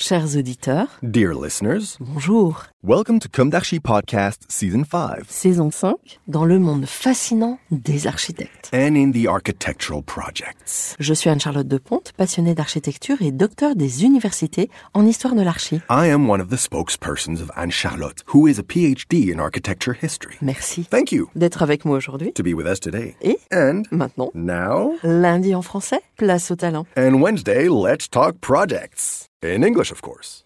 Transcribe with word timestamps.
Chers 0.00 0.36
auditeurs, 0.36 0.86
Dear 1.02 1.34
listeners, 1.34 1.96
bonjour. 1.98 2.66
welcome 2.84 3.18
to 3.18 3.28
Comme 3.28 3.50
d'Archi 3.50 3.80
Podcast 3.80 4.44
Season 4.48 4.84
5 4.84 5.24
Saison 5.28 5.72
5, 5.72 6.20
dans 6.28 6.44
le 6.44 6.60
monde 6.60 6.86
fascinant 6.86 7.58
des 7.72 8.06
architectes. 8.06 8.70
and 8.72 8.94
in 8.94 9.10
the 9.10 9.26
architectural 9.26 10.00
projects. 10.00 10.94
Je 11.00 11.12
suis 11.12 11.28
Anne-Charlotte 11.28 11.66
Deponte, 11.66 12.12
passionnée 12.16 12.54
d'architecture 12.54 13.16
et 13.20 13.32
docteur 13.32 13.74
des 13.74 14.04
universités 14.04 14.70
en 14.94 15.04
histoire 15.04 15.34
de 15.34 15.42
l'archi. 15.42 15.80
I 15.90 16.08
am 16.12 16.30
one 16.30 16.40
of 16.40 16.48
the 16.48 16.56
spokespersons 16.56 17.42
of 17.42 17.50
Anne 17.56 17.72
Charlotte, 17.72 18.22
who 18.32 18.46
is 18.46 18.60
a 18.60 18.62
PhD 18.62 19.32
in 19.34 19.40
architecture 19.40 19.94
history. 20.00 20.36
Merci 20.40 20.84
Thank 20.88 21.10
you 21.10 21.28
d'être 21.34 21.60
avec 21.64 21.84
moi 21.84 21.96
aujourd'hui. 21.96 22.32
to 22.34 22.44
be 22.44 22.54
with 22.54 22.68
us 22.68 22.78
today. 22.78 23.16
Et 23.20 23.40
And 23.52 23.82
maintenant, 23.90 24.30
now, 24.32 24.94
lundi 25.02 25.56
en 25.56 25.62
français, 25.62 26.02
place 26.16 26.52
au 26.52 26.54
talent. 26.56 26.86
and 26.96 27.20
Wednesday, 27.20 27.68
let's 27.68 28.08
talk 28.08 28.38
projects. 28.40 29.27
In 29.40 29.62
English, 29.62 29.92
of 29.92 30.02
course. 30.02 30.42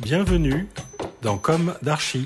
Bienvenue 0.00 0.66
dans 1.20 1.36
Comme 1.42 1.76
d'Archi. 1.82 2.24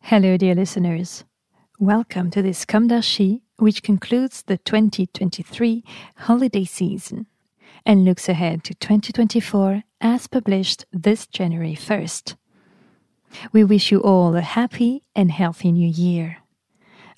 Hello, 0.00 0.38
dear 0.38 0.54
listeners. 0.54 1.24
Welcome 1.78 2.30
to 2.30 2.40
this 2.40 2.64
Comme 2.64 2.88
d'Archi, 2.88 3.42
which 3.58 3.82
concludes 3.82 4.44
the 4.46 4.56
2023 4.56 5.84
holiday 6.16 6.64
season 6.64 7.26
and 7.84 8.06
looks 8.06 8.30
ahead 8.30 8.64
to 8.64 8.74
2024 8.76 9.82
as 10.00 10.26
published 10.26 10.86
this 10.90 11.26
January 11.26 11.74
1st. 11.74 12.36
We 13.52 13.62
wish 13.62 13.92
you 13.92 14.00
all 14.02 14.34
a 14.34 14.40
happy 14.40 15.02
and 15.14 15.30
healthy 15.30 15.70
new 15.70 15.86
year. 15.86 16.38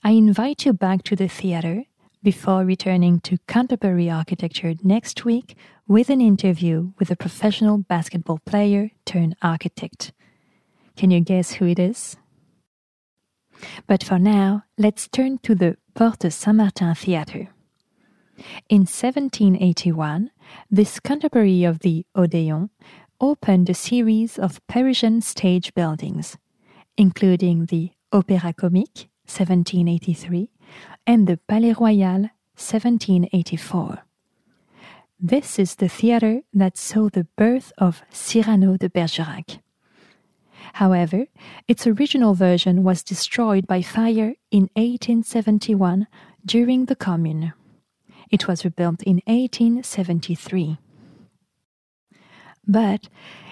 I 0.05 0.13
invite 0.13 0.65
you 0.65 0.73
back 0.73 1.03
to 1.05 1.17
the 1.17 1.29
theatre 1.29 1.83
before 2.23 2.65
returning 2.65 3.21
to 3.21 3.39
contemporary 3.49 4.09
architecture 4.09 4.75
next 4.83 5.25
week 5.25 5.57
with 5.89 6.09
an 6.09 6.21
interview 6.21 6.93
with 6.99 7.11
a 7.11 7.17
professional 7.17 7.79
basketball 7.79 8.39
player 8.47 8.91
turned 9.05 9.35
architect. 9.43 10.13
Can 10.97 11.11
you 11.11 11.21
guess 11.21 11.55
who 11.55 11.67
it 11.67 11.79
is? 11.79 12.17
But 13.89 14.05
for 14.05 14.21
now, 14.21 14.65
let's 14.77 15.09
turn 15.09 15.39
to 15.39 15.55
the 15.55 15.77
Porte 15.95 16.33
Saint-Martin 16.33 16.95
Theatre. 16.95 17.49
In 18.69 18.83
1781, 18.83 20.31
this 20.71 21.01
contemporary 21.01 21.65
of 21.65 21.81
the 21.81 22.07
Odeon 22.15 22.71
opened 23.21 23.69
a 23.69 23.75
series 23.75 24.39
of 24.39 24.65
Parisian 24.69 25.21
stage 25.23 25.75
buildings, 25.75 26.37
including 26.97 27.67
the 27.67 27.91
Opéra 28.13 28.55
Comique, 28.55 29.09
1783, 29.29 30.51
and 31.07 31.27
the 31.27 31.37
Palais 31.37 31.75
Royal, 31.79 32.31
1784. 32.57 33.99
This 35.21 35.59
is 35.59 35.77
the 35.77 35.89
theatre 35.89 36.41
that 36.53 36.77
saw 36.77 37.09
the 37.09 37.27
birth 37.37 37.73
of 37.79 38.03
Cyrano 38.11 38.77
de 38.77 38.89
Bergerac. 38.89 39.61
However, 40.75 41.27
its 41.67 41.87
original 41.87 42.35
version 42.35 42.85
was 42.85 43.03
destroyed 43.03 43.67
by 43.67 43.83
fire 43.83 44.35
in 44.51 44.71
1871 44.75 46.07
during 46.45 46.85
the 46.85 46.97
Commune. 46.97 47.53
It 48.31 48.47
was 48.47 48.65
rebuilt 48.65 49.03
in 49.03 49.23
1873. 49.27 50.79
But 52.67 53.09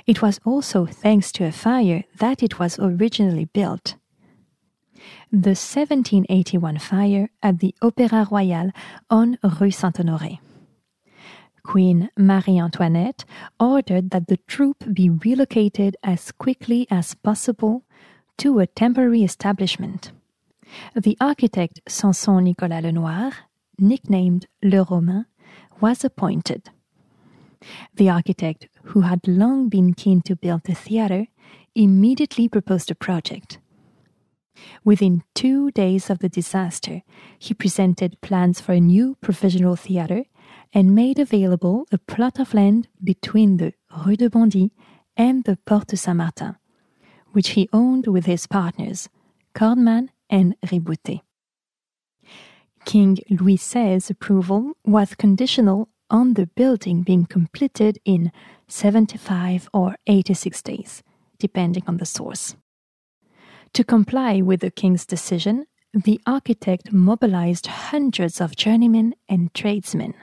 it 0.07 0.23
was 0.23 0.39
also 0.45 0.87
thanks 0.87 1.33
to 1.33 1.45
a 1.45 1.53
fire 1.53 2.05
that 2.19 2.43
it 2.43 2.59
was 2.59 2.79
originally 2.79 3.47
built. 3.47 3.97
The 5.31 5.57
1781 5.57 6.79
fire 6.79 7.29
at 7.43 7.59
the 7.61 7.75
Opéra 7.83 8.31
Royal 8.31 8.71
on 9.11 9.39
Rue 9.61 9.71
Saint-Honoré. 9.71 10.39
Queen 11.63 12.09
Marie 12.17 12.61
Antoinette 12.61 13.25
ordered 13.59 14.11
that 14.11 14.29
the 14.29 14.37
troupe 14.47 14.85
be 14.93 15.11
relocated 15.11 15.97
as 16.03 16.31
quickly 16.33 16.87
as 16.91 17.15
possible 17.15 17.83
to 18.39 18.61
a 18.61 18.67
temporary 18.67 19.25
establishment. 19.25 20.13
The 20.95 21.17
architect 21.21 21.81
Samson 21.89 22.45
Nicolas 22.45 22.83
Lenoir, 22.83 23.33
nicknamed 23.79 24.47
Le 24.63 24.85
Romain, 24.85 25.27
was 25.81 26.05
appointed. 26.05 26.71
The 27.95 28.11
architect, 28.11 28.69
who 28.85 29.01
had 29.03 29.27
long 29.27 29.69
been 29.69 29.95
keen 29.95 30.23
to 30.23 30.37
build 30.37 30.63
a 30.69 30.75
theatre, 30.75 31.27
immediately 31.75 32.49
proposed 32.49 32.91
a 32.91 32.95
project. 32.95 33.59
Within 34.85 35.23
two 35.35 35.71
days 35.71 36.11
of 36.11 36.19
the 36.21 36.29
disaster, 36.29 37.03
he 37.39 37.55
presented 37.55 38.21
plans 38.21 38.61
for 38.61 38.73
a 38.73 38.81
new 38.81 39.17
provisional 39.21 39.77
theatre 39.77 40.25
and 40.73 40.95
made 40.95 41.19
available 41.19 41.87
a 41.93 41.99
plot 41.99 42.39
of 42.39 42.55
land 42.55 42.89
between 43.03 43.57
the 43.57 43.73
Rue 44.05 44.17
de 44.17 44.31
Bondy 44.31 44.73
and 45.17 45.45
the 45.45 45.57
Porte 45.65 45.99
Saint-Martin, 45.99 46.57
which 47.33 47.51
he 47.51 47.69
owned 47.73 48.07
with 48.07 48.27
his 48.27 48.47
partners, 48.47 49.09
Cordman 49.55 50.11
and 50.29 50.55
Riboutet. 50.63 51.21
King 52.85 53.19
Louis 53.31 53.57
XVI's 53.57 54.11
approval 54.11 54.73
was 54.85 55.15
conditional 55.15 55.89
on 56.09 56.35
the 56.35 56.47
building 56.47 57.03
being 57.03 57.27
completed 57.27 57.99
in 58.05 58.31
75 58.69 59.69
or 59.73 59.97
86 60.07 60.63
days, 60.63 61.03
depending 61.39 61.83
on 61.87 61.97
the 61.97 62.07
source. 62.07 62.55
To 63.77 63.85
comply 63.85 64.41
with 64.41 64.61
the 64.61 64.71
king's 64.71 65.05
decision, 65.05 65.67
the 65.93 66.19
architect 66.27 66.95
mobilized 66.95 67.67
hundreds 67.67 68.41
of 68.41 68.57
journeymen 68.57 69.15
and 69.29 69.53
tradesmen. 69.53 70.15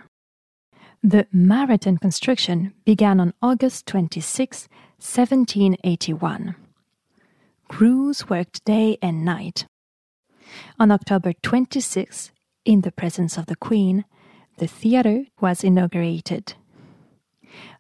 The 1.03 1.27
marathon 1.31 1.99
construction 1.99 2.73
began 2.83 3.19
on 3.19 3.35
August 3.43 3.85
26, 3.85 4.67
1781. 4.97 6.55
Crews 7.67 8.27
worked 8.27 8.65
day 8.65 8.97
and 9.03 9.23
night. 9.23 9.67
On 10.79 10.89
October 10.89 11.33
26, 11.43 12.31
in 12.65 12.81
the 12.81 12.91
presence 12.91 13.37
of 13.37 13.45
the 13.45 13.55
Queen, 13.55 14.03
the 14.57 14.65
theatre 14.65 15.25
was 15.39 15.63
inaugurated. 15.63 16.55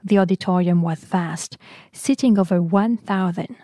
The 0.03 0.19
auditorium 0.19 0.83
was 0.83 0.99
vast, 0.99 1.57
seating 1.91 2.37
over 2.37 2.61
1,000. 2.61 3.57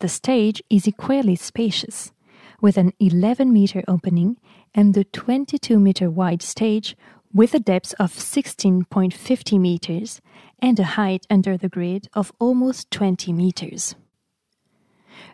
The 0.00 0.08
stage 0.08 0.62
is 0.70 0.86
equally 0.86 1.34
spacious, 1.34 2.12
with 2.60 2.76
an 2.76 2.92
11 3.00 3.52
meter 3.52 3.82
opening 3.88 4.36
and 4.72 4.94
the 4.94 5.02
22 5.04 5.78
meter 5.80 6.08
wide 6.08 6.40
stage 6.42 6.96
with 7.32 7.52
a 7.52 7.58
depth 7.58 7.94
of 7.98 8.12
16.50 8.12 9.60
meters 9.60 10.20
and 10.60 10.78
a 10.78 10.84
height 10.84 11.26
under 11.28 11.56
the 11.56 11.68
grid 11.68 12.08
of 12.14 12.32
almost 12.38 12.90
20 12.92 13.32
meters. 13.32 13.96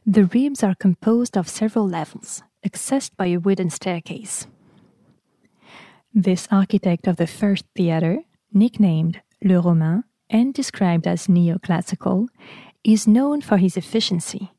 The 0.07 0.25
ribs 0.25 0.63
are 0.63 0.75
composed 0.75 1.37
of 1.37 1.49
several 1.49 1.87
levels, 1.87 2.43
accessed 2.67 3.11
by 3.19 3.27
a 3.27 3.37
wooden 3.37 3.69
staircase. 3.69 4.47
This 6.15 6.49
architect 6.50 7.06
of 7.06 7.17
the 7.17 7.27
first 7.27 7.65
theatre, 7.77 8.21
nicknamed 8.53 9.21
Le 9.43 9.61
Romain 9.61 10.05
and 10.31 10.55
described 10.55 11.06
as 11.06 11.27
neoclassical, 11.27 12.29
is 12.83 13.06
known 13.06 13.41
for 13.41 13.59
his 13.59 13.77
efficiency. 13.77 14.54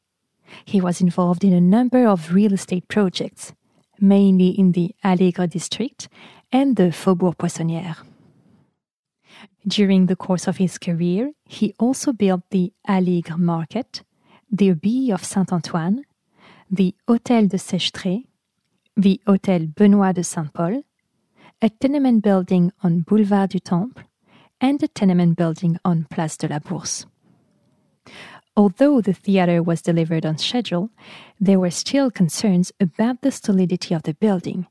He 0.65 0.81
was 0.81 1.01
involved 1.01 1.44
in 1.44 1.53
a 1.53 1.62
number 1.62 2.07
of 2.07 2.33
real 2.33 2.53
estate 2.53 2.88
projects, 2.88 3.53
mainly 4.00 4.50
in 4.50 4.71
the 4.71 4.95
Aligre 5.03 5.50
district 5.50 6.07
and 6.51 6.75
the 6.75 6.92
Faubourg 6.92 7.38
Poissonnière. 7.38 8.03
During 9.68 10.06
the 10.06 10.15
course 10.15 10.47
of 10.47 10.57
his 10.57 10.77
career, 10.77 11.31
he 11.45 11.74
also 11.80 12.13
built 12.13 12.42
the 12.51 12.71
Aligre 12.88 13.38
Market, 13.38 14.03
the 14.51 14.69
Abbey 14.69 15.12
of 15.12 15.24
Saint 15.24 15.51
Antoine, 15.51 16.03
the 16.69 16.95
Hôtel 17.07 17.50
de 17.50 17.57
Seichetré, 17.57 18.25
the 18.95 19.19
Hôtel 19.27 19.74
Benoît 19.74 20.13
de 20.13 20.24
Saint 20.24 20.51
Paul, 20.53 20.83
a 21.62 21.69
tenement 21.69 22.21
building 22.21 22.71
on 22.83 23.01
Boulevard 23.01 23.50
du 23.50 23.59
Temple, 23.59 24.03
and 24.62 24.81
a 24.83 24.88
tenement 24.88 25.36
building 25.36 25.77
on 25.83 26.06
Place 26.09 26.38
de 26.38 26.48
la 26.48 26.59
Bourse. 26.59 27.06
Although 28.57 29.01
the 29.01 29.13
theater 29.13 29.61
was 29.61 29.81
delivered 29.81 30.25
on 30.25 30.37
schedule, 30.37 30.89
there 31.39 31.59
were 31.59 31.71
still 31.71 32.09
concerns 32.09 32.71
about 32.79 33.21
the 33.21 33.31
solidity 33.31 33.93
of 33.93 34.03
the 34.03 34.13
building, 34.13 34.67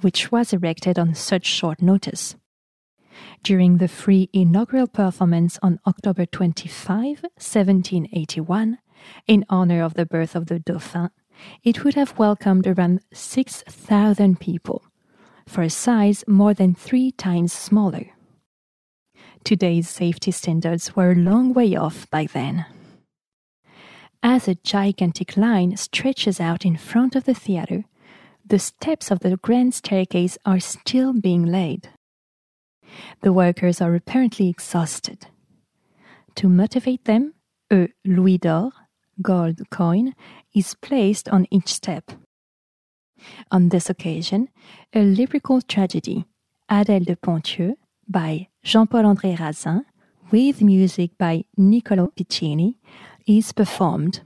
which 0.00 0.30
was 0.30 0.52
erected 0.52 0.98
on 0.98 1.14
such 1.14 1.44
short 1.44 1.82
notice. 1.82 2.36
During 3.42 3.78
the 3.78 3.88
free 3.88 4.28
inaugural 4.32 4.86
performance 4.86 5.58
on 5.62 5.80
October 5.84 6.26
25, 6.26 7.22
1781, 7.22 8.78
in 9.26 9.44
honor 9.48 9.82
of 9.82 9.94
the 9.94 10.06
birth 10.06 10.36
of 10.36 10.46
the 10.46 10.60
Dauphin, 10.60 11.10
it 11.64 11.82
would 11.82 11.94
have 11.94 12.18
welcomed 12.18 12.66
around 12.66 13.00
6,000 13.12 14.38
people, 14.38 14.84
for 15.46 15.62
a 15.62 15.70
size 15.70 16.22
more 16.28 16.54
than 16.54 16.74
three 16.74 17.10
times 17.10 17.52
smaller. 17.52 18.10
Today's 19.42 19.88
safety 19.88 20.30
standards 20.30 20.94
were 20.94 21.12
a 21.12 21.16
long 21.16 21.52
way 21.52 21.74
off 21.74 22.08
by 22.10 22.26
then. 22.26 22.66
As 24.22 24.48
a 24.48 24.56
gigantic 24.56 25.36
line 25.36 25.76
stretches 25.76 26.40
out 26.40 26.64
in 26.64 26.76
front 26.76 27.14
of 27.14 27.24
the 27.24 27.34
theater, 27.34 27.84
the 28.44 28.58
steps 28.58 29.10
of 29.10 29.20
the 29.20 29.36
grand 29.36 29.74
staircase 29.74 30.38
are 30.44 30.60
still 30.60 31.12
being 31.12 31.44
laid. 31.44 31.90
The 33.22 33.32
workers 33.32 33.80
are 33.80 33.94
apparently 33.94 34.48
exhausted. 34.48 35.26
To 36.36 36.48
motivate 36.48 37.04
them, 37.04 37.34
a 37.70 37.88
louis 38.04 38.38
d'or, 38.38 38.72
gold 39.22 39.60
coin, 39.70 40.14
is 40.54 40.74
placed 40.74 41.28
on 41.28 41.46
each 41.50 41.68
step. 41.68 42.10
On 43.50 43.68
this 43.68 43.90
occasion, 43.90 44.48
a 44.92 45.02
lyrical 45.02 45.60
tragedy, 45.60 46.24
Adèle 46.70 47.04
de 47.06 47.16
Ponthieu, 47.16 47.76
by 48.08 48.48
Jean-Paul 48.62 49.02
André 49.02 49.38
Razin, 49.38 49.84
with 50.30 50.62
music 50.62 51.18
by 51.18 51.44
Niccolo 51.56 52.12
Piccini, 52.16 52.76
is 53.28 53.52
performed. 53.52 54.20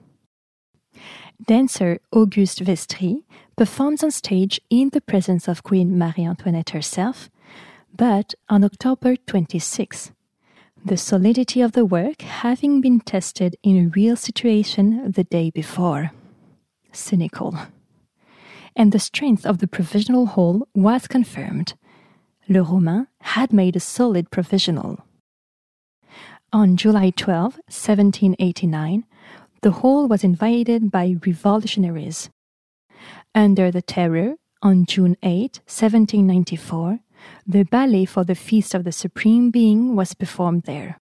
Dancer 1.44 1.99
Auguste 2.12 2.62
Vestris 2.64 3.25
performs 3.56 4.04
on 4.04 4.12
stage 4.12 4.60
in 4.70 4.90
the 4.90 5.00
presence 5.00 5.49
of 5.49 5.64
Queen 5.64 5.99
Marie 5.99 6.25
Antoinette 6.25 6.70
herself, 6.70 7.28
but 7.94 8.34
on 8.49 8.62
October 8.62 9.16
26, 9.16 10.12
the 10.84 10.96
solidity 10.96 11.60
of 11.60 11.72
the 11.72 11.84
work 11.84 12.22
having 12.22 12.81
been 12.81 13.00
tested 13.00 13.56
in 13.62 13.76
a 13.76 13.88
real 13.88 14.16
situation 14.16 15.10
the 15.10 15.25
day 15.25 15.50
before. 15.50 16.12
Cynical. 16.93 17.56
And 18.76 18.93
the 18.93 18.99
strength 18.99 19.44
of 19.44 19.58
the 19.58 19.66
provisional 19.66 20.26
hall 20.26 20.66
was 20.75 21.06
confirmed. 21.06 21.75
Le 22.49 22.62
Romain 22.62 23.06
had 23.20 23.52
made 23.52 23.76
a 23.76 23.81
solid 23.81 24.31
provisional. 24.31 25.04
On 26.54 26.76
July 26.76 27.08
12, 27.08 27.54
1789, 27.72 29.06
the 29.62 29.70
hall 29.70 30.06
was 30.06 30.22
invaded 30.22 30.90
by 30.90 31.16
revolutionaries. 31.25 32.28
Under 33.34 33.70
the 33.70 33.81
Terror, 33.81 34.34
on 34.60 34.84
June 34.84 35.16
8, 35.22 35.60
1794, 35.64 36.99
the 37.46 37.62
ballet 37.62 38.04
for 38.04 38.22
the 38.25 38.34
Feast 38.34 38.75
of 38.75 38.84
the 38.84 38.93
Supreme 38.93 39.50
Being 39.50 39.96
was 39.96 40.12
performed 40.12 40.64
there. 40.64 40.99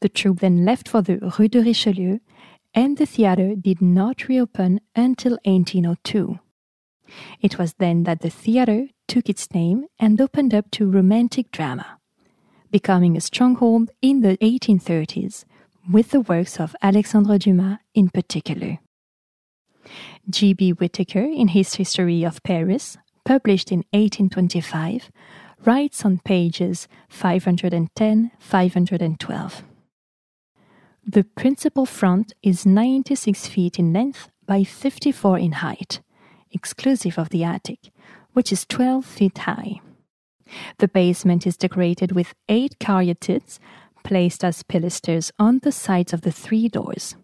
The 0.00 0.08
troupe 0.08 0.40
then 0.40 0.64
left 0.64 0.88
for 0.88 1.02
the 1.02 1.18
Rue 1.38 1.48
de 1.48 1.60
Richelieu, 1.60 2.20
and 2.72 2.96
the 2.96 3.04
theatre 3.04 3.54
did 3.54 3.82
not 3.82 4.28
reopen 4.28 4.80
until 4.96 5.32
1802. 5.44 6.38
It 7.42 7.58
was 7.58 7.74
then 7.74 8.04
that 8.04 8.22
the 8.22 8.30
theatre 8.30 8.86
took 9.08 9.28
its 9.28 9.52
name 9.52 9.88
and 9.98 10.18
opened 10.18 10.54
up 10.54 10.70
to 10.70 10.90
romantic 10.90 11.50
drama, 11.50 11.97
becoming 12.70 13.16
a 13.16 13.20
stronghold 13.20 13.90
in 14.02 14.20
the 14.20 14.36
1830s 14.38 15.44
with 15.90 16.10
the 16.10 16.20
works 16.20 16.60
of 16.60 16.76
Alexandre 16.82 17.38
Dumas 17.38 17.78
in 17.94 18.10
particular. 18.10 18.78
G.B. 20.28 20.72
Whittaker, 20.72 21.22
in 21.22 21.48
his 21.48 21.74
History 21.74 22.24
of 22.24 22.42
Paris, 22.42 22.98
published 23.24 23.72
in 23.72 23.78
1825, 23.92 25.10
writes 25.64 26.04
on 26.04 26.18
pages 26.18 26.88
510 27.08 28.30
512. 28.38 29.62
The 31.06 31.24
principal 31.24 31.86
front 31.86 32.34
is 32.42 32.66
96 32.66 33.46
feet 33.46 33.78
in 33.78 33.92
length 33.94 34.28
by 34.46 34.64
54 34.64 35.38
in 35.38 35.52
height, 35.52 36.00
exclusive 36.52 37.18
of 37.18 37.30
the 37.30 37.44
attic, 37.44 37.90
which 38.34 38.52
is 38.52 38.66
12 38.66 39.04
feet 39.06 39.38
high. 39.38 39.80
The 40.78 40.88
basement 40.88 41.46
is 41.46 41.56
decorated 41.56 42.12
with 42.12 42.34
eight 42.48 42.78
caryatids 42.78 43.58
placed 44.04 44.44
as 44.44 44.62
pilasters 44.62 45.30
on 45.38 45.60
the 45.62 45.72
sides 45.72 46.12
of 46.12 46.22
the 46.22 46.32
three 46.32 46.68
doors. 46.68 47.16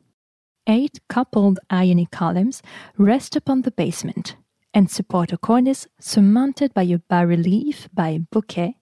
Eight 0.66 1.00
coupled 1.08 1.58
ionic 1.70 2.10
columns 2.10 2.62
rest 2.96 3.36
upon 3.36 3.62
the 3.62 3.70
basement, 3.70 4.36
and 4.72 4.90
support 4.90 5.32
a 5.32 5.38
cornice 5.38 5.86
surmounted 6.00 6.74
by 6.74 6.82
a 6.82 6.98
bas 6.98 7.26
relief 7.26 7.88
by 7.92 8.18
Bouquet 8.30 8.76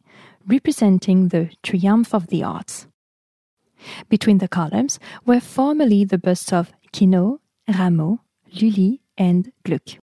representing 0.47 1.29
the 1.29 1.51
triumph 1.63 2.15
of 2.15 2.29
the 2.29 2.43
arts. 2.43 2.87
Between 4.09 4.39
the 4.39 4.49
columns 4.49 4.99
were 5.27 5.41
formerly 5.41 6.05
the 6.05 6.19
busts 6.19 6.53
of 6.53 6.73
Quinault, 6.93 7.41
Rameau, 7.69 8.21
Lully, 8.53 9.01
and 9.17 9.53
Gluck. 9.65 10.02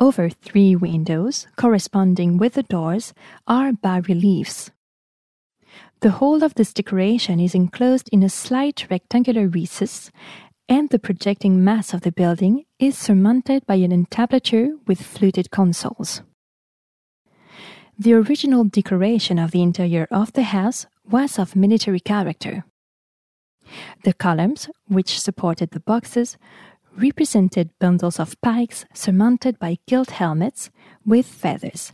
Over 0.00 0.28
three 0.28 0.76
windows, 0.76 1.46
corresponding 1.56 2.38
with 2.38 2.54
the 2.54 2.62
doors, 2.62 3.14
are 3.46 3.72
bas 3.72 4.08
reliefs. 4.08 4.70
The 6.00 6.12
whole 6.12 6.44
of 6.44 6.54
this 6.54 6.72
decoration 6.72 7.40
is 7.40 7.54
enclosed 7.54 8.08
in 8.12 8.22
a 8.22 8.28
slight 8.28 8.86
rectangular 8.88 9.48
recess 9.48 10.12
and 10.68 10.90
the 10.90 10.98
projecting 10.98 11.64
mass 11.64 11.94
of 11.94 12.02
the 12.02 12.12
building 12.12 12.64
is 12.78 12.96
surmounted 12.96 13.66
by 13.66 13.76
an 13.76 13.90
entablature 13.90 14.68
with 14.86 15.00
fluted 15.00 15.50
consoles. 15.50 16.22
The 17.98 18.12
original 18.12 18.64
decoration 18.64 19.38
of 19.38 19.50
the 19.50 19.62
interior 19.62 20.06
of 20.10 20.34
the 20.34 20.44
house 20.44 20.86
was 21.10 21.38
of 21.38 21.56
military 21.56 22.00
character. 22.00 22.64
The 24.04 24.12
columns, 24.12 24.68
which 24.86 25.20
supported 25.20 25.70
the 25.70 25.80
boxes, 25.80 26.36
represented 26.98 27.70
bundles 27.78 28.18
of 28.18 28.40
pikes 28.40 28.84
surmounted 28.92 29.58
by 29.58 29.78
gilt 29.86 30.10
helmets 30.10 30.70
with 31.06 31.26
feathers, 31.26 31.92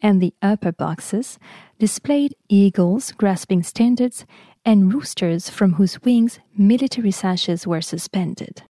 and 0.00 0.20
the 0.20 0.34
upper 0.42 0.72
boxes 0.72 1.38
displayed 1.78 2.34
eagles 2.48 3.12
grasping 3.12 3.62
standards 3.62 4.26
and 4.64 4.92
roosters 4.92 5.48
from 5.48 5.74
whose 5.74 6.02
wings 6.02 6.38
military 6.56 7.10
sashes 7.10 7.66
were 7.66 7.80
suspended. 7.80 8.62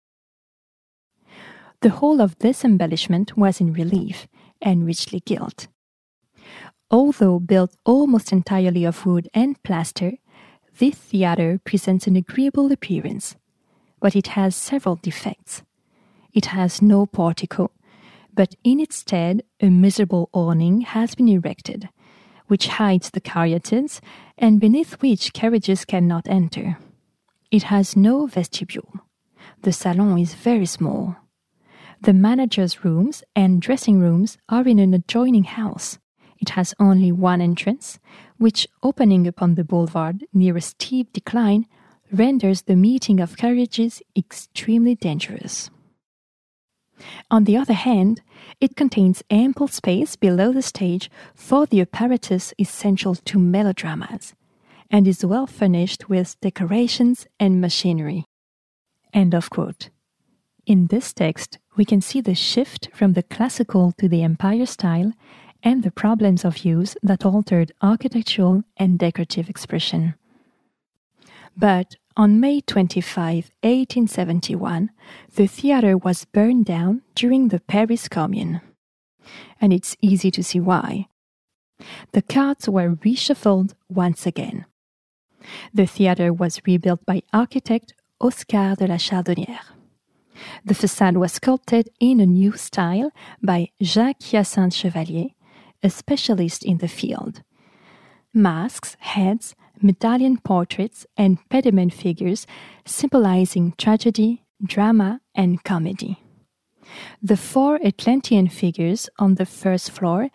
The 1.81 1.89
whole 1.89 2.21
of 2.21 2.37
this 2.39 2.65
embellishment 2.65 3.37
was 3.37 3.61
in 3.61 3.73
relief 3.73 4.27
and 4.61 4.85
richly 4.85 5.21
gilt. 5.21 5.67
Although 6.91 7.39
built 7.39 7.75
almost 7.85 8.31
entirely 8.31 8.83
of 8.83 9.05
wood 9.05 9.29
and 9.33 9.61
plaster, 9.63 10.13
this 10.79 10.95
theatre 10.95 11.59
presents 11.63 12.07
an 12.07 12.15
agreeable 12.15 12.71
appearance, 12.71 13.35
but 13.99 14.15
it 14.15 14.27
has 14.27 14.55
several 14.55 14.95
defects. 14.95 15.63
It 16.33 16.47
has 16.47 16.81
no 16.81 17.05
portico, 17.05 17.71
but 18.33 18.55
in 18.63 18.79
its 18.79 18.97
stead 18.97 19.43
a 19.59 19.69
miserable 19.69 20.29
awning 20.33 20.81
has 20.81 21.15
been 21.15 21.27
erected, 21.27 21.89
which 22.47 22.67
hides 22.67 23.09
the 23.09 23.21
caryatids 23.21 23.99
and 24.37 24.59
beneath 24.59 25.01
which 25.01 25.33
carriages 25.33 25.85
cannot 25.85 26.27
enter. 26.27 26.77
It 27.51 27.63
has 27.63 27.95
no 27.95 28.27
vestibule. 28.27 28.93
The 29.63 29.73
salon 29.73 30.19
is 30.19 30.33
very 30.35 30.65
small. 30.65 31.15
The 32.01 32.13
manager's 32.13 32.85
rooms 32.85 33.23
and 33.35 33.61
dressing 33.61 33.99
rooms 33.99 34.37
are 34.47 34.67
in 34.67 34.79
an 34.79 34.93
adjoining 34.93 35.43
house. 35.43 35.99
It 36.39 36.51
has 36.51 36.73
only 36.79 37.11
one 37.11 37.41
entrance, 37.41 37.99
which, 38.37 38.67
opening 38.81 39.27
upon 39.27 39.55
the 39.55 39.65
boulevard 39.65 40.25
near 40.33 40.55
a 40.55 40.61
steep 40.61 41.11
decline, 41.11 41.65
renders 42.11 42.63
the 42.63 42.75
meeting 42.75 43.19
of 43.19 43.37
carriages 43.37 44.01
extremely 44.15 44.95
dangerous. 44.95 45.69
On 47.31 47.45
the 47.45 47.55
other 47.55 47.73
hand, 47.73 48.21
it 48.59 48.75
contains 48.75 49.23
ample 49.29 49.67
space 49.67 50.15
below 50.15 50.51
the 50.51 50.61
stage 50.61 51.09
for 51.33 51.65
the 51.65 51.81
apparatus 51.81 52.53
essential 52.59 53.15
to 53.15 53.39
melodramas, 53.39 54.33
and 54.89 55.07
is 55.07 55.25
well 55.25 55.47
furnished 55.47 56.09
with 56.09 56.39
decorations 56.41 57.27
and 57.39 57.61
machinery. 57.61 58.25
End 59.13 59.33
of 59.33 59.49
quote. 59.49 59.89
In 60.65 60.87
this 60.87 61.13
text, 61.13 61.57
we 61.77 61.85
can 61.85 62.01
see 62.01 62.21
the 62.21 62.35
shift 62.35 62.89
from 62.93 63.13
the 63.13 63.23
classical 63.23 63.93
to 63.93 64.07
the 64.07 64.23
empire 64.23 64.65
style 64.65 65.13
and 65.63 65.83
the 65.83 65.91
problems 65.91 66.45
of 66.45 66.65
use 66.65 66.95
that 67.01 67.25
altered 67.25 67.71
architectural 67.81 68.63
and 68.77 68.99
decorative 68.99 69.49
expression. 69.49 70.15
But 71.55 71.95
on 72.19 72.37
May 72.37 72.59
25, 72.59 73.49
1871, 73.63 74.89
the 75.35 75.47
theatre 75.47 75.97
was 75.97 76.25
burned 76.25 76.65
down 76.65 77.01
during 77.15 77.47
the 77.47 77.61
Paris 77.61 78.09
Commune. 78.09 78.59
And 79.61 79.71
it's 79.71 79.95
easy 80.01 80.29
to 80.31 80.43
see 80.43 80.59
why. 80.59 81.07
The 82.11 82.21
cards 82.21 82.67
were 82.67 82.89
reshuffled 82.89 83.73
once 83.87 84.25
again. 84.25 84.65
The 85.73 85.85
theatre 85.85 86.33
was 86.33 86.59
rebuilt 86.67 87.05
by 87.05 87.21
architect 87.31 87.93
Oscar 88.19 88.75
de 88.75 88.87
la 88.87 88.97
Chardonnerie. 88.97 89.57
The 90.65 90.75
facade 90.75 91.15
was 91.15 91.31
sculpted 91.31 91.87
in 92.01 92.19
a 92.19 92.25
new 92.25 92.51
style 92.57 93.11
by 93.41 93.69
Jacques 93.81 94.23
Hyacinthe 94.23 94.73
Chevalier, 94.73 95.29
a 95.81 95.89
specialist 95.89 96.65
in 96.65 96.79
the 96.79 96.89
field. 96.89 97.43
Masks, 98.33 98.97
heads, 98.99 99.55
medallion 99.81 100.37
portraits, 100.37 101.05
and 101.17 101.37
pediment 101.49 101.93
figures 101.93 102.45
symbolizing 102.85 103.73
tragedy, 103.77 104.43
drama, 104.63 105.21
and 105.35 105.63
comedy. 105.63 106.21
The 107.21 107.37
four 107.37 107.79
Atlantean 107.83 108.47
figures 108.49 109.09
on 109.19 109.35
the 109.35 109.45
first 109.45 109.91
floor 109.91 110.29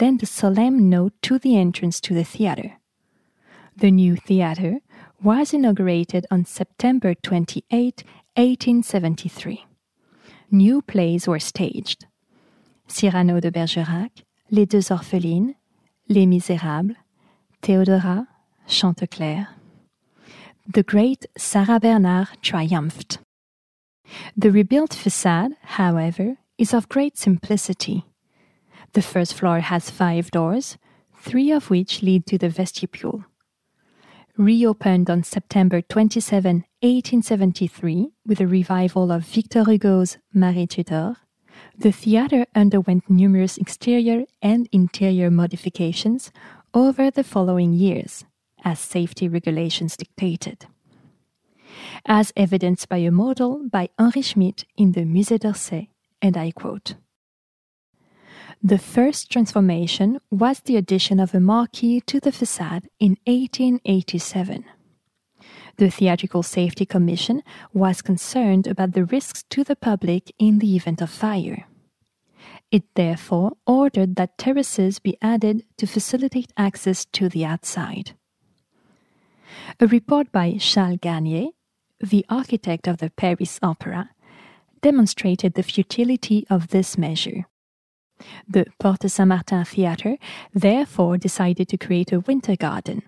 lend 0.00 0.22
a 0.22 0.26
solemn 0.26 0.88
note 0.88 1.12
to 1.22 1.38
the 1.38 1.56
entrance 1.56 2.00
to 2.00 2.14
the 2.14 2.24
theater. 2.24 2.78
The 3.76 3.90
new 3.90 4.16
theater 4.16 4.80
was 5.22 5.54
inaugurated 5.54 6.26
on 6.30 6.44
September 6.44 7.14
28, 7.14 8.04
1873. 8.36 9.66
New 10.50 10.82
plays 10.82 11.28
were 11.28 11.38
staged. 11.38 12.06
Cyrano 12.88 13.38
de 13.38 13.50
Bergerac, 13.50 14.24
Les 14.50 14.66
Deux 14.66 14.90
Orphelines, 14.90 15.54
Les 16.08 16.26
Misérables, 16.26 16.96
Théodora, 17.62 18.26
Chantecler. 18.70 19.48
The 20.66 20.84
great 20.84 21.26
Sarah 21.36 21.80
Bernhardt 21.80 22.40
triumphed. 22.40 23.18
The 24.36 24.52
rebuilt 24.52 24.94
facade, 24.94 25.52
however, 25.62 26.36
is 26.56 26.72
of 26.72 26.88
great 26.88 27.18
simplicity. 27.18 28.04
The 28.92 29.02
first 29.02 29.34
floor 29.34 29.60
has 29.60 29.90
five 29.90 30.30
doors, 30.30 30.78
three 31.16 31.50
of 31.50 31.68
which 31.68 32.02
lead 32.02 32.26
to 32.26 32.38
the 32.38 32.48
vestibule. 32.48 33.24
Reopened 34.36 35.10
on 35.10 35.24
September 35.24 35.82
27, 35.82 36.64
1873, 36.80 38.12
with 38.24 38.40
a 38.40 38.46
revival 38.46 39.10
of 39.10 39.24
Victor 39.26 39.64
Hugo's 39.64 40.18
Marie 40.32 40.66
Tudor, 40.66 41.16
the 41.76 41.92
theater 41.92 42.46
underwent 42.54 43.10
numerous 43.10 43.58
exterior 43.58 44.24
and 44.40 44.68
interior 44.72 45.30
modifications 45.30 46.30
over 46.72 47.10
the 47.10 47.24
following 47.24 47.72
years, 47.72 48.24
as 48.64 48.78
safety 48.78 49.28
regulations 49.28 49.96
dictated. 49.96 50.66
As 52.06 52.32
evidenced 52.36 52.88
by 52.88 52.98
a 52.98 53.10
model 53.10 53.68
by 53.70 53.90
Henri 53.98 54.22
Schmidt 54.22 54.64
in 54.76 54.92
the 54.92 55.02
Musée 55.02 55.38
d'Orsay, 55.38 55.88
and 56.20 56.36
I 56.36 56.50
quote 56.50 56.94
The 58.62 58.78
first 58.78 59.30
transformation 59.30 60.20
was 60.30 60.60
the 60.60 60.76
addition 60.76 61.20
of 61.20 61.34
a 61.34 61.40
marquee 61.40 62.00
to 62.02 62.20
the 62.20 62.32
facade 62.32 62.88
in 62.98 63.16
1887. 63.26 64.64
The 65.76 65.90
Theatrical 65.90 66.42
Safety 66.42 66.84
Commission 66.84 67.42
was 67.72 68.02
concerned 68.02 68.66
about 68.66 68.92
the 68.92 69.04
risks 69.04 69.44
to 69.50 69.64
the 69.64 69.76
public 69.76 70.32
in 70.38 70.58
the 70.58 70.76
event 70.76 71.00
of 71.00 71.10
fire. 71.10 71.66
It 72.70 72.84
therefore 72.94 73.52
ordered 73.66 74.16
that 74.16 74.38
terraces 74.38 74.98
be 74.98 75.16
added 75.22 75.64
to 75.78 75.86
facilitate 75.86 76.52
access 76.56 77.04
to 77.06 77.28
the 77.28 77.44
outside. 77.44 78.12
A 79.78 79.86
report 79.86 80.32
by 80.32 80.56
Charles 80.58 80.98
Garnier, 81.00 81.48
the 82.00 82.24
architect 82.28 82.86
of 82.86 82.98
the 82.98 83.10
Paris 83.10 83.58
Opera, 83.62 84.10
demonstrated 84.82 85.54
the 85.54 85.62
futility 85.62 86.46
of 86.48 86.68
this 86.68 86.96
measure. 86.96 87.46
The 88.48 88.66
Porte 88.78 89.10
Saint 89.10 89.28
Martin 89.28 89.64
Theatre 89.64 90.16
therefore 90.52 91.18
decided 91.18 91.68
to 91.68 91.78
create 91.78 92.12
a 92.12 92.20
winter 92.20 92.56
garden. 92.56 93.02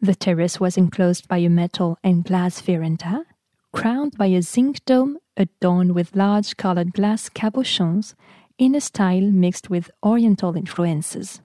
The 0.00 0.14
terrace 0.14 0.60
was 0.60 0.76
enclosed 0.76 1.28
by 1.28 1.38
a 1.38 1.48
metal 1.48 1.98
and 2.02 2.24
glass 2.24 2.60
veranda, 2.60 3.24
crowned 3.72 4.16
by 4.18 4.26
a 4.26 4.42
zinc 4.42 4.84
dome 4.84 5.18
adorned 5.36 5.94
with 5.94 6.16
large 6.16 6.56
colored 6.56 6.92
glass 6.92 7.28
cabochons 7.28 8.14
in 8.58 8.74
a 8.74 8.80
style 8.80 9.30
mixed 9.30 9.70
with 9.70 9.90
Oriental 10.04 10.56
influences. 10.56 11.40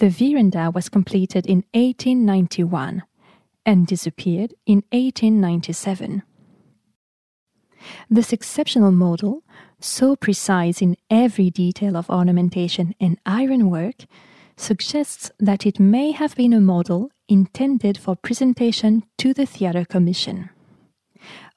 The 0.00 0.08
veranda 0.08 0.70
was 0.74 0.88
completed 0.88 1.44
in 1.44 1.62
1891 1.74 3.02
and 3.66 3.86
disappeared 3.86 4.54
in 4.64 4.82
1897. 4.92 6.22
This 8.08 8.32
exceptional 8.32 8.92
model, 8.92 9.42
so 9.78 10.16
precise 10.16 10.80
in 10.80 10.96
every 11.10 11.50
detail 11.50 11.98
of 11.98 12.08
ornamentation 12.08 12.94
and 12.98 13.18
ironwork, 13.26 14.06
suggests 14.56 15.30
that 15.38 15.66
it 15.66 15.78
may 15.78 16.12
have 16.12 16.34
been 16.34 16.54
a 16.54 16.62
model 16.62 17.10
intended 17.28 17.98
for 17.98 18.16
presentation 18.16 19.02
to 19.18 19.34
the 19.34 19.44
Theatre 19.44 19.84
Commission. 19.84 20.48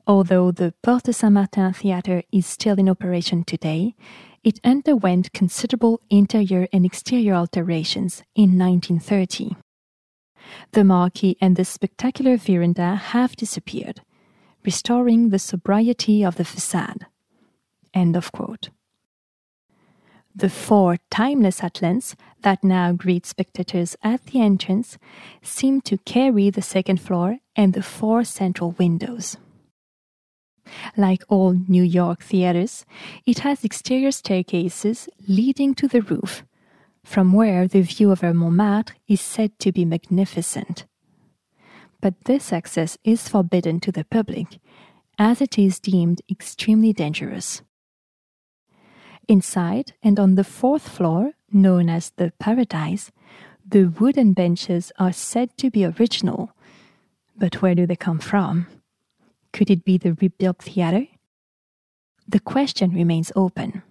Although 0.06 0.52
the 0.52 0.74
Porte 0.84 1.16
Saint 1.16 1.32
Martin 1.32 1.72
Theatre 1.72 2.24
is 2.34 2.46
still 2.46 2.78
in 2.78 2.90
operation 2.90 3.46
today, 3.46 3.96
it 4.44 4.60
underwent 4.64 5.34
considerable 5.34 6.02
interior 6.10 6.68
and 6.74 6.86
exterior 6.86 7.34
alterations 7.34 8.24
in 8.36 8.58
1930. 8.58 9.56
The 10.72 10.84
marquee 10.84 11.38
and 11.40 11.56
the 11.56 11.66
spectacular 11.66 12.38
veranda 12.38 12.96
have 12.96 13.36
disappeared, 13.36 14.02
restoring 14.66 15.30
the 15.30 15.40
sobriety 15.40 16.24
of 16.24 16.36
the 16.36 16.46
facade. 16.46 17.06
End 17.94 18.16
of 18.16 18.32
quote. 18.32 18.70
The 20.36 20.50
four 20.50 20.98
timeless 21.12 21.64
Atlantes 21.64 22.16
that 22.42 22.64
now 22.64 22.92
greet 22.92 23.26
spectators 23.26 23.96
at 24.04 24.26
the 24.26 24.42
entrance 24.42 24.98
seem 25.44 25.80
to 25.82 25.98
carry 26.00 26.50
the 26.50 26.62
second 26.62 27.00
floor 27.00 27.38
and 27.56 27.74
the 27.74 27.84
four 27.84 28.24
central 28.24 28.72
windows. 28.72 29.38
Like 30.96 31.24
all 31.28 31.54
New 31.68 31.84
York 31.84 32.24
theaters, 32.24 32.86
it 33.26 33.40
has 33.40 33.64
exterior 33.64 34.12
staircases 34.12 35.10
leading 35.28 35.74
to 35.76 35.88
the 35.88 36.02
roof, 36.02 36.44
from 37.04 37.34
where 37.34 37.68
the 37.68 37.82
view 37.82 38.12
over 38.12 38.34
Montmartre 38.34 38.96
is 39.08 39.22
said 39.22 39.58
to 39.60 39.72
be 39.72 39.86
magnificent. 39.86 40.86
But 42.02 42.26
this 42.26 42.52
access 42.52 42.98
is 43.04 43.30
forbidden 43.30 43.80
to 43.82 43.92
the 43.92 44.04
public, 44.04 44.60
as 45.18 45.42
it 45.42 45.58
is 45.58 45.80
deemed 45.80 46.22
extremely 46.30 46.94
dangerous. 46.94 47.62
Inside 49.28 49.94
and 50.04 50.20
on 50.20 50.36
the 50.36 50.44
fourth 50.44 50.88
floor, 50.88 51.32
known 51.52 51.90
as 51.90 52.12
the 52.18 52.34
Paradise, 52.40 53.12
the 53.66 53.86
wooden 53.86 54.34
benches 54.34 54.92
are 55.00 55.14
said 55.14 55.58
to 55.58 55.72
be 55.72 55.86
original. 55.86 56.52
But 57.38 57.62
where 57.62 57.76
do 57.76 57.86
they 57.88 57.96
come 57.96 58.20
from? 58.20 58.68
Could 59.54 59.70
it 59.70 59.86
be 59.86 59.98
the 59.98 60.14
rebuilt 60.14 60.62
theater? 60.64 61.08
The 62.28 62.40
question 62.40 62.92
remains 62.92 63.32
open. 63.36 63.84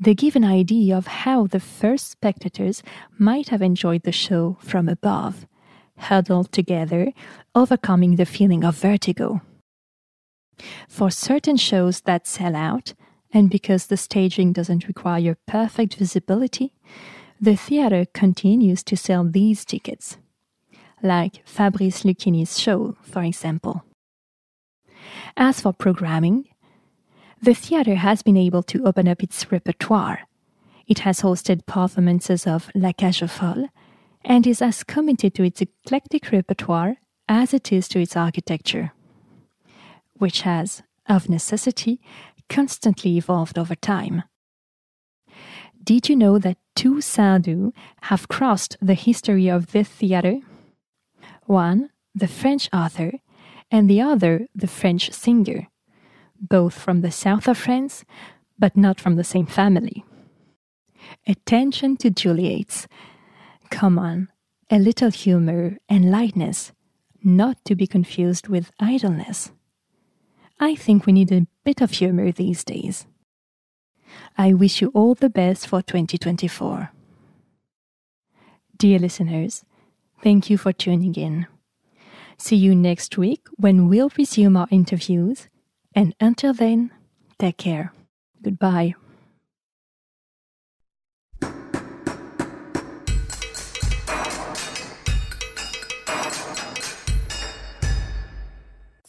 They 0.00 0.14
give 0.14 0.34
an 0.34 0.44
idea 0.44 0.96
of 0.96 1.06
how 1.06 1.46
the 1.46 1.60
first 1.60 2.10
spectators 2.10 2.82
might 3.18 3.50
have 3.50 3.60
enjoyed 3.60 4.04
the 4.04 4.12
show 4.12 4.56
from 4.60 4.88
above, 4.88 5.46
huddled 5.98 6.50
together, 6.52 7.12
overcoming 7.54 8.16
the 8.16 8.24
feeling 8.24 8.64
of 8.64 8.76
vertigo. 8.76 9.42
For 10.88 11.10
certain 11.10 11.56
shows 11.56 12.00
that 12.02 12.26
sell 12.26 12.56
out, 12.56 12.94
and 13.30 13.50
because 13.50 13.86
the 13.86 13.96
staging 13.98 14.54
doesn't 14.54 14.88
require 14.88 15.36
perfect 15.46 15.96
visibility, 15.96 16.72
the 17.40 17.54
theater 17.54 18.06
continues 18.14 18.82
to 18.84 18.96
sell 18.96 19.24
these 19.24 19.64
tickets, 19.64 20.16
like 21.02 21.46
Fabrice 21.46 22.02
Luchini's 22.02 22.58
show, 22.58 22.96
for 23.02 23.22
example. 23.22 23.84
As 25.36 25.60
for 25.60 25.72
programming, 25.72 26.48
the 27.40 27.54
theater 27.54 27.94
has 27.94 28.22
been 28.22 28.36
able 28.36 28.62
to 28.64 28.84
open 28.84 29.08
up 29.08 29.22
its 29.22 29.50
repertoire. 29.50 30.20
It 30.86 31.00
has 31.00 31.20
hosted 31.20 31.66
performances 31.66 32.46
of 32.46 32.70
La 32.74 32.92
Cage 32.92 33.22
aux 33.22 33.28
Folles 33.28 33.68
and 34.24 34.46
is 34.46 34.60
as 34.60 34.84
committed 34.84 35.34
to 35.34 35.44
its 35.44 35.60
eclectic 35.60 36.32
repertoire 36.32 36.96
as 37.28 37.54
it 37.54 37.72
is 37.72 37.88
to 37.88 38.00
its 38.00 38.16
architecture, 38.16 38.92
which 40.14 40.42
has, 40.42 40.82
of 41.06 41.28
necessity, 41.28 42.00
constantly 42.48 43.16
evolved 43.16 43.58
over 43.58 43.74
time. 43.74 44.24
Did 45.82 46.08
you 46.08 46.16
know 46.16 46.38
that 46.38 46.58
two 46.74 46.96
Sardou 46.96 47.72
have 48.02 48.28
crossed 48.28 48.76
the 48.80 48.94
history 48.94 49.48
of 49.48 49.72
this 49.72 49.88
theater? 49.88 50.40
One, 51.44 51.90
the 52.14 52.28
French 52.28 52.68
author, 52.72 53.12
and 53.70 53.88
the 53.88 54.00
other 54.00 54.46
the 54.54 54.66
French 54.66 55.12
singer, 55.12 55.68
both 56.40 56.74
from 56.74 57.00
the 57.00 57.10
south 57.10 57.48
of 57.48 57.58
France, 57.58 58.04
but 58.58 58.76
not 58.76 59.00
from 59.00 59.16
the 59.16 59.24
same 59.24 59.46
family. 59.46 60.04
Attention 61.26 61.96
to 61.98 62.10
Juliet's. 62.10 62.88
Come 63.70 63.98
on, 63.98 64.28
a 64.70 64.78
little 64.78 65.10
humor 65.10 65.78
and 65.88 66.10
lightness, 66.10 66.72
not 67.22 67.64
to 67.64 67.74
be 67.74 67.86
confused 67.86 68.48
with 68.48 68.72
idleness. 68.80 69.52
I 70.60 70.74
think 70.74 71.06
we 71.06 71.12
need 71.12 71.30
a 71.30 71.46
bit 71.64 71.80
of 71.80 71.92
humor 71.92 72.32
these 72.32 72.64
days. 72.64 73.06
I 74.36 74.54
wish 74.54 74.80
you 74.80 74.88
all 74.94 75.14
the 75.14 75.30
best 75.30 75.66
for 75.66 75.82
2024. 75.82 76.90
Dear 78.76 78.98
listeners, 78.98 79.64
thank 80.22 80.50
you 80.50 80.56
for 80.56 80.72
tuning 80.72 81.14
in. 81.14 81.46
See 82.38 82.56
you 82.56 82.74
next 82.74 83.18
week 83.18 83.46
when 83.56 83.88
we'll 83.88 84.10
resume 84.16 84.56
our 84.56 84.68
interviews. 84.70 85.48
And 85.94 86.14
until 86.20 86.54
then, 86.54 86.90
take 87.38 87.58
care. 87.58 87.92
Goodbye. 88.42 88.94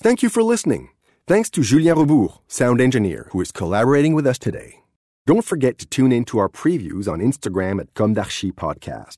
Thank 0.01 0.23
you 0.23 0.29
for 0.29 0.41
listening. 0.41 0.89
Thanks 1.27 1.49
to 1.51 1.61
Julien 1.61 1.97
Rebours, 1.97 2.39
sound 2.47 2.81
engineer, 2.81 3.27
who 3.31 3.41
is 3.41 3.51
collaborating 3.51 4.15
with 4.15 4.25
us 4.25 4.39
today. 4.39 4.81
Don't 5.27 5.45
forget 5.45 5.77
to 5.77 5.85
tune 5.85 6.11
in 6.11 6.25
to 6.25 6.39
our 6.39 6.49
previews 6.49 7.07
on 7.07 7.19
Instagram 7.19 7.79
at 7.79 7.93
Comme 7.93 8.13
d'Archi 8.13 8.51
Podcast. 8.51 9.17